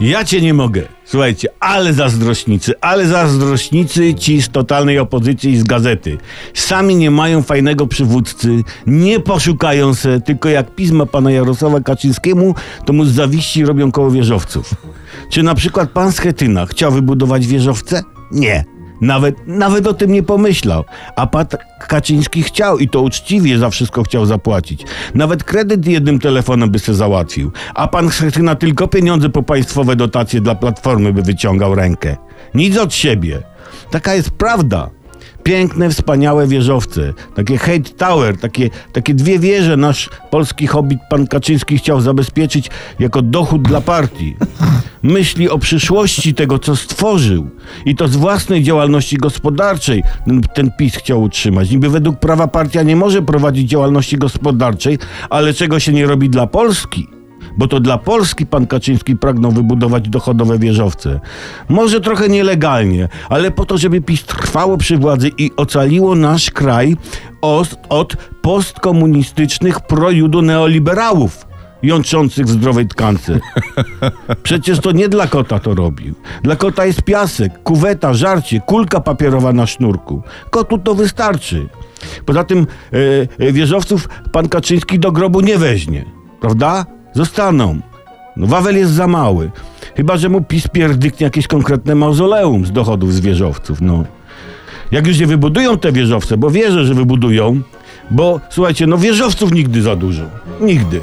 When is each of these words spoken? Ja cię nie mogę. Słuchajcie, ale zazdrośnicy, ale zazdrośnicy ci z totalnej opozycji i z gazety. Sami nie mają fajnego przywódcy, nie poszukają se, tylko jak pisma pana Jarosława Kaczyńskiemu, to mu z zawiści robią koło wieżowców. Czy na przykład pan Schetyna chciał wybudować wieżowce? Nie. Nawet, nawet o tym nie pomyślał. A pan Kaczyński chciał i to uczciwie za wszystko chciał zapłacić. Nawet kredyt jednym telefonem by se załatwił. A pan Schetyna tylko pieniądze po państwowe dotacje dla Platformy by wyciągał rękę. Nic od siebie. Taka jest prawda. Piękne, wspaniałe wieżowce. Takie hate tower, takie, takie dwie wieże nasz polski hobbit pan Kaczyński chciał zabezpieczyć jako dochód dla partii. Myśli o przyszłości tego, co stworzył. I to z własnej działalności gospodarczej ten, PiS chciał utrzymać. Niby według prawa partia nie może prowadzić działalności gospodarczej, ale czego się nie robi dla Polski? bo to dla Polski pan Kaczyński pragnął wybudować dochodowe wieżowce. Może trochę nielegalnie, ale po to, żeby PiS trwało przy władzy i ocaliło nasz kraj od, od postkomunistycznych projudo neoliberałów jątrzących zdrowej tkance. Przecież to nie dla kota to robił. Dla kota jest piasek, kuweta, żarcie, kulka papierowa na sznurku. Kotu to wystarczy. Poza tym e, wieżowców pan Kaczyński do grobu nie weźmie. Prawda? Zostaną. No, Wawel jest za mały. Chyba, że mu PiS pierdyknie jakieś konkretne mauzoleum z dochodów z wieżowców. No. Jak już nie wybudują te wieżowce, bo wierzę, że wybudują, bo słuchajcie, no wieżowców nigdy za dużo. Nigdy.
Ja 0.00 0.24
cię 0.24 0.40
nie 0.40 0.54
mogę. 0.54 0.82
Słuchajcie, 1.04 1.48
ale 1.60 1.92
zazdrośnicy, 1.92 2.74
ale 2.80 3.06
zazdrośnicy 3.06 4.14
ci 4.14 4.42
z 4.42 4.48
totalnej 4.48 4.98
opozycji 4.98 5.50
i 5.50 5.58
z 5.58 5.64
gazety. 5.64 6.18
Sami 6.54 6.96
nie 6.96 7.10
mają 7.10 7.42
fajnego 7.42 7.86
przywódcy, 7.86 8.62
nie 8.86 9.20
poszukają 9.20 9.94
se, 9.94 10.20
tylko 10.20 10.48
jak 10.48 10.74
pisma 10.74 11.06
pana 11.06 11.30
Jarosława 11.30 11.80
Kaczyńskiemu, 11.80 12.54
to 12.84 12.92
mu 12.92 13.04
z 13.04 13.12
zawiści 13.12 13.64
robią 13.64 13.92
koło 13.92 14.10
wieżowców. 14.10 14.74
Czy 15.30 15.42
na 15.42 15.54
przykład 15.54 15.90
pan 15.90 16.12
Schetyna 16.12 16.66
chciał 16.66 16.92
wybudować 16.92 17.46
wieżowce? 17.46 18.02
Nie. 18.32 18.75
Nawet, 19.00 19.36
nawet 19.46 19.86
o 19.86 19.94
tym 19.94 20.12
nie 20.12 20.22
pomyślał. 20.22 20.84
A 21.16 21.26
pan 21.26 21.46
Kaczyński 21.88 22.42
chciał 22.42 22.78
i 22.78 22.88
to 22.88 23.00
uczciwie 23.00 23.58
za 23.58 23.70
wszystko 23.70 24.02
chciał 24.02 24.26
zapłacić. 24.26 24.84
Nawet 25.14 25.44
kredyt 25.44 25.86
jednym 25.86 26.18
telefonem 26.18 26.70
by 26.70 26.78
se 26.78 26.94
załatwił. 26.94 27.52
A 27.74 27.88
pan 27.88 28.10
Schetyna 28.10 28.54
tylko 28.54 28.88
pieniądze 28.88 29.28
po 29.28 29.42
państwowe 29.42 29.96
dotacje 29.96 30.40
dla 30.40 30.54
Platformy 30.54 31.12
by 31.12 31.22
wyciągał 31.22 31.74
rękę. 31.74 32.16
Nic 32.54 32.78
od 32.78 32.94
siebie. 32.94 33.42
Taka 33.90 34.14
jest 34.14 34.30
prawda. 34.30 34.90
Piękne, 35.42 35.90
wspaniałe 35.90 36.46
wieżowce. 36.46 37.12
Takie 37.34 37.58
hate 37.58 37.90
tower, 37.96 38.38
takie, 38.38 38.70
takie 38.92 39.14
dwie 39.14 39.38
wieże 39.38 39.76
nasz 39.76 40.10
polski 40.30 40.66
hobbit 40.66 40.98
pan 41.10 41.26
Kaczyński 41.26 41.78
chciał 41.78 42.00
zabezpieczyć 42.00 42.70
jako 42.98 43.22
dochód 43.22 43.62
dla 43.62 43.80
partii. 43.80 44.36
Myśli 45.06 45.50
o 45.50 45.58
przyszłości 45.58 46.34
tego, 46.34 46.58
co 46.58 46.76
stworzył. 46.76 47.50
I 47.84 47.94
to 47.94 48.08
z 48.08 48.16
własnej 48.16 48.62
działalności 48.62 49.16
gospodarczej 49.16 50.02
ten, 50.54 50.70
PiS 50.78 50.96
chciał 50.96 51.22
utrzymać. 51.22 51.70
Niby 51.70 51.90
według 51.90 52.18
prawa 52.18 52.48
partia 52.48 52.82
nie 52.82 52.96
może 52.96 53.22
prowadzić 53.22 53.68
działalności 53.68 54.18
gospodarczej, 54.18 54.98
ale 55.30 55.54
czego 55.54 55.80
się 55.80 55.92
nie 55.92 56.06
robi 56.06 56.30
dla 56.30 56.46
Polski? 56.46 57.06
bo 57.58 57.68
to 57.68 57.80
dla 57.80 57.98
Polski 57.98 58.46
pan 58.46 58.66
Kaczyński 58.66 59.16
pragnął 59.16 59.52
wybudować 59.52 60.08
dochodowe 60.08 60.58
wieżowce. 60.58 61.20
Może 61.68 62.00
trochę 62.00 62.28
nielegalnie, 62.28 63.08
ale 63.28 63.50
po 63.50 63.66
to, 63.66 63.78
żeby 63.78 64.00
PiS 64.00 64.24
trwało 64.24 64.76
przy 64.78 64.98
władzy 64.98 65.30
i 65.38 65.50
ocaliło 65.56 66.14
nasz 66.14 66.50
kraj 66.50 66.96
od, 67.40 67.76
od 67.88 68.16
postkomunistycznych 68.42 69.80
projudo 69.80 70.42
neoliberałów 70.42 71.46
jątrzących 71.86 72.48
zdrowej 72.48 72.86
tkance. 72.86 73.40
Przecież 74.42 74.80
to 74.80 74.92
nie 74.92 75.08
dla 75.08 75.26
kota 75.26 75.58
to 75.58 75.74
robił. 75.74 76.14
Dla 76.42 76.56
kota 76.56 76.86
jest 76.86 77.02
piasek, 77.02 77.62
kuweta, 77.62 78.14
żarcie, 78.14 78.60
kulka 78.60 79.00
papierowa 79.00 79.52
na 79.52 79.66
sznurku. 79.66 80.22
Kotu 80.50 80.78
to 80.78 80.94
wystarczy. 80.94 81.68
Poza 82.24 82.44
tym 82.44 82.66
e, 83.38 83.52
wieżowców 83.52 84.08
pan 84.32 84.48
Kaczyński 84.48 84.98
do 84.98 85.12
grobu 85.12 85.40
nie 85.40 85.58
weźmie. 85.58 86.04
Prawda? 86.40 86.86
Zostaną. 87.12 87.80
No, 88.36 88.46
Wawel 88.46 88.76
jest 88.76 88.92
za 88.92 89.06
mały. 89.06 89.50
Chyba, 89.96 90.16
że 90.16 90.28
mu 90.28 90.44
PiS 90.44 90.68
pierdyknie 90.68 91.24
jakieś 91.24 91.46
konkretne 91.46 91.94
mauzoleum 91.94 92.66
z 92.66 92.72
dochodów 92.72 93.14
z 93.14 93.20
wieżowców. 93.20 93.80
No. 93.80 94.04
Jak 94.90 95.06
już 95.06 95.18
nie 95.18 95.26
wybudują 95.26 95.78
te 95.78 95.92
wieżowce, 95.92 96.36
bo 96.36 96.50
wierzę, 96.50 96.84
że 96.84 96.94
wybudują, 96.94 97.60
bo 98.10 98.40
słuchajcie, 98.50 98.86
no 98.86 98.98
wieżowców 98.98 99.52
nigdy 99.52 99.82
za 99.82 99.96
dużo. 99.96 100.22
Nigdy. 100.60 101.00